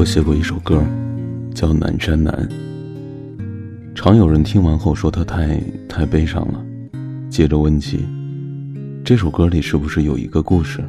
[0.00, 0.82] 我写过一首歌，
[1.54, 2.32] 叫《南山南》。
[3.94, 5.60] 常有人听完后说他太
[5.90, 6.64] 太悲伤了，
[7.28, 8.06] 接着问起
[9.04, 10.82] 这首歌里是不是有一个故事。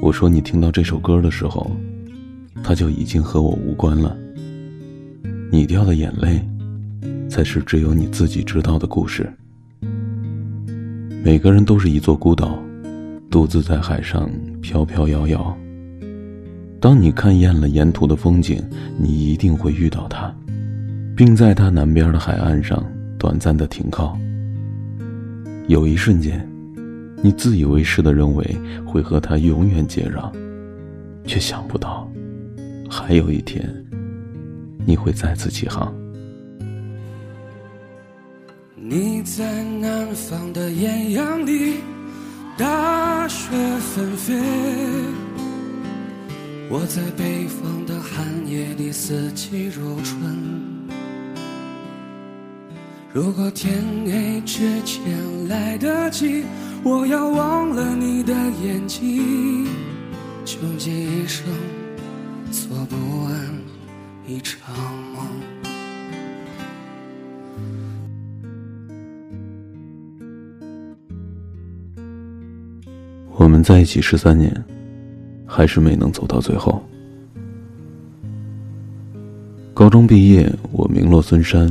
[0.00, 1.70] 我说你听到这首歌的时候，
[2.64, 4.16] 它就已经和我无关了。
[5.50, 6.40] 你掉的眼泪，
[7.28, 9.30] 才是只有你自己知道的故事。
[11.22, 12.58] 每个人都是一座孤岛，
[13.30, 14.26] 独自在海上
[14.62, 15.54] 飘飘摇摇。
[16.82, 18.60] 当你看厌了沿途的风景，
[18.98, 20.34] 你一定会遇到他，
[21.16, 22.84] 并在他南边的海岸上
[23.16, 24.18] 短暂的停靠。
[25.68, 26.44] 有一瞬间，
[27.22, 28.44] 你自以为是的认为
[28.84, 30.28] 会和他永远接壤，
[31.24, 32.10] 却想不到，
[32.90, 33.64] 还有一天，
[34.84, 35.94] 你会再次起航。
[38.74, 41.76] 你在南方的艳阳里，
[42.58, 44.42] 大雪纷飞。
[46.72, 50.18] 我在北方的寒夜里，四季如春。
[53.12, 53.74] 如果天
[54.06, 56.46] 黑之前来得及，
[56.82, 58.32] 我要忘了你的
[58.64, 59.66] 眼睛，
[60.46, 61.44] 穷极一生
[62.50, 63.38] 做不完
[64.26, 64.74] 一场
[65.12, 65.26] 梦。
[73.36, 74.50] 我们在一起十三年。
[75.54, 76.82] 还是没能走到最后。
[79.74, 81.70] 高中毕业，我名落孙山，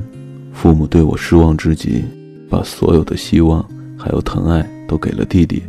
[0.54, 2.04] 父母对我失望之极，
[2.48, 5.64] 把所有的希望还有疼爱都给了弟弟。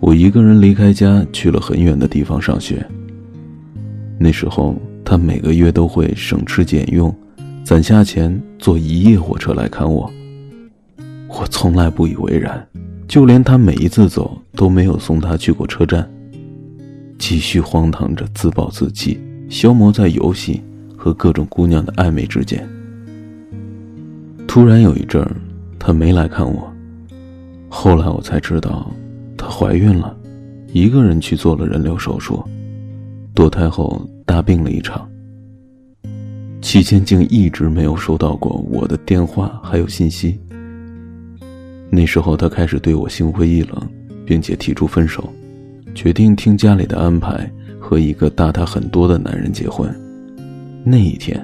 [0.00, 2.84] 我一个人离开家，去了很远的地方上学。
[4.18, 7.14] 那时候，他每个月都会省吃俭用，
[7.62, 10.10] 攒下钱坐一夜火车来看我。
[11.28, 12.66] 我从来不以为然，
[13.06, 16.08] 就连他每一次走都没有送他去过车站。
[17.18, 20.62] 继续荒唐着，自暴自弃，消磨在游戏
[20.96, 22.66] 和各种姑娘的暧昧之间。
[24.46, 25.36] 突然有一阵儿，
[25.78, 26.72] 她没来看我。
[27.68, 28.90] 后来我才知道，
[29.36, 30.16] 她怀孕了，
[30.72, 32.44] 一个人去做了人流手术，
[33.34, 35.08] 堕胎后大病了一场。
[36.60, 40.38] 期间竟一直没有收到过我的电话还有信息。
[41.90, 43.88] 那时候她开始对我心灰意冷，
[44.24, 45.32] 并且提出分手。
[45.94, 49.88] 决定听家里的安排，和一个大他很多的男人结婚。
[50.84, 51.40] 那一天，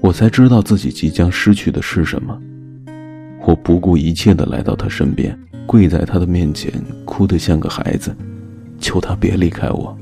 [0.00, 2.36] 我才知道自己即将失去的是什么。
[3.44, 6.72] 我不顾一切地来到他身边，跪在他的面前，
[7.04, 8.14] 哭得像个孩子，
[8.78, 9.96] 求他别离开我。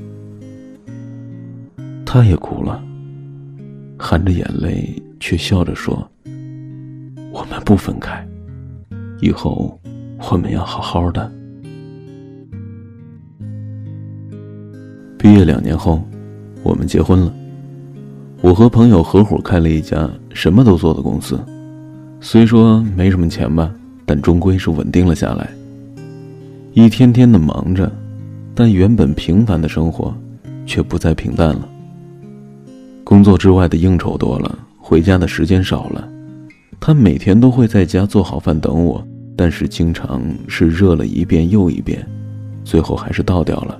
[2.05, 2.81] 他也哭了，
[3.97, 6.09] 含着眼泪，却笑着说
[7.33, 8.25] ：“我们不分开，
[9.21, 9.79] 以后
[10.31, 11.31] 我们要好好的。”
[15.21, 16.01] 毕业两年后，
[16.63, 17.31] 我们结婚了。
[18.41, 21.39] 我和朋友合伙开了一家什么都做的公司，
[22.19, 23.71] 虽说没什么钱吧，
[24.03, 25.47] 但终归是稳定了下来。
[26.73, 27.91] 一天天的忙着，
[28.55, 30.11] 但原本平凡的生活
[30.65, 31.69] 却不再平淡了。
[33.03, 36.09] 工作之外的应酬多了，回家的时间少了。
[36.79, 39.05] 他每天都会在家做好饭等我，
[39.35, 42.03] 但是经常是热了一遍又一遍，
[42.63, 43.79] 最后还是倒掉了。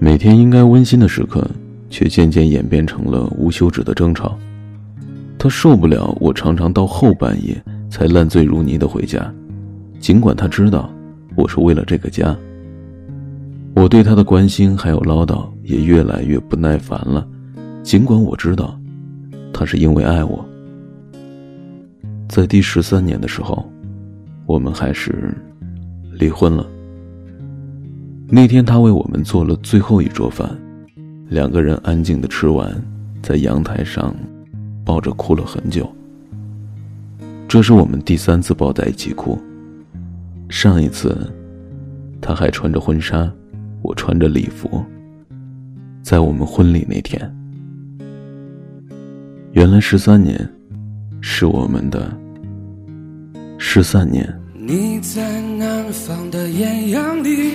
[0.00, 1.44] 每天应该温馨的时刻，
[1.90, 4.38] 却渐渐演变成了无休止的争吵。
[5.36, 7.60] 他受不了我常常到后半夜
[7.90, 9.32] 才烂醉如泥的回家，
[9.98, 10.88] 尽管他知道
[11.36, 12.36] 我是为了这个家。
[13.74, 17.26] 我对他的关心还有唠叨也越来越不耐烦了，
[17.82, 18.78] 尽管我知道
[19.52, 20.44] 他是因为爱我。
[22.28, 23.68] 在第十三年的时候，
[24.46, 25.36] 我们还是
[26.12, 26.64] 离婚了。
[28.30, 30.46] 那天，他为我们做了最后一桌饭，
[31.30, 32.70] 两个人安静的吃完，
[33.22, 34.14] 在阳台上
[34.84, 35.90] 抱着哭了很久。
[37.48, 39.38] 这是我们第三次抱在一起哭。
[40.50, 41.16] 上一次，
[42.20, 43.32] 他还穿着婚纱，
[43.80, 44.84] 我穿着礼服。
[46.02, 47.34] 在我们婚礼那天，
[49.52, 50.38] 原来十三年，
[51.22, 52.14] 是我们的
[53.56, 54.38] 十三年。
[54.54, 57.54] 你在南方的艳阳里。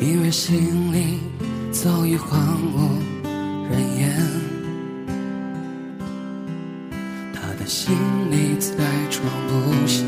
[0.00, 1.18] 因为心里
[1.72, 2.38] 早已荒
[2.72, 2.78] 无
[3.70, 4.16] 人烟，
[7.34, 7.94] 他的心
[8.30, 8.72] 里再
[9.10, 10.04] 装不下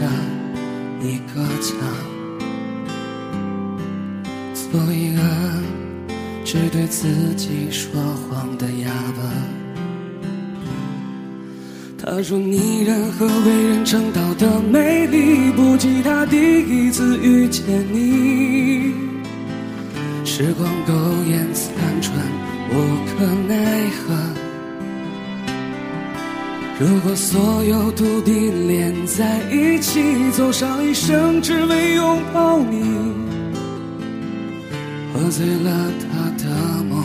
[1.00, 1.74] 一个家，
[4.54, 5.20] 做一个
[6.44, 9.22] 只对自己说谎的哑巴。
[12.02, 18.99] 他说：“你任何为人称道的美丽，不及他第一次遇见你。
[20.40, 20.94] 时光苟
[21.28, 22.16] 延残喘，
[22.70, 22.72] 无
[23.04, 24.16] 可奈何。
[26.78, 30.00] 如果所有土地连在一起，
[30.30, 32.80] 走上一生只为拥抱你，
[35.12, 37.04] 喝醉了他的梦，